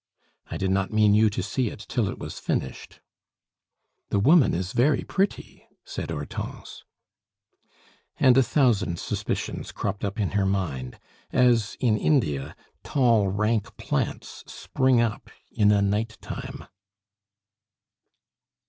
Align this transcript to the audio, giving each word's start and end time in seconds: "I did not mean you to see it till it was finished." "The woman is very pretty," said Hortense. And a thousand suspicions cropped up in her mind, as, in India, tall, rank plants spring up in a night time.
"I 0.47 0.57
did 0.57 0.71
not 0.71 0.91
mean 0.91 1.13
you 1.13 1.29
to 1.29 1.43
see 1.43 1.67
it 1.67 1.85
till 1.87 2.09
it 2.09 2.17
was 2.17 2.39
finished." 2.39 3.01
"The 4.09 4.17
woman 4.17 4.55
is 4.55 4.73
very 4.73 5.03
pretty," 5.03 5.67
said 5.85 6.09
Hortense. 6.09 6.83
And 8.17 8.35
a 8.35 8.41
thousand 8.41 8.97
suspicions 8.97 9.71
cropped 9.71 10.03
up 10.03 10.19
in 10.19 10.31
her 10.31 10.47
mind, 10.47 10.97
as, 11.31 11.77
in 11.79 11.97
India, 11.99 12.55
tall, 12.83 13.27
rank 13.27 13.77
plants 13.77 14.43
spring 14.47 14.99
up 14.99 15.29
in 15.51 15.71
a 15.71 15.83
night 15.83 16.17
time. 16.19 16.65